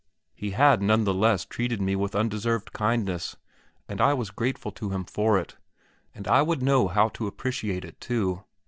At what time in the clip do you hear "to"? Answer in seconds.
4.71-4.89, 7.09-7.27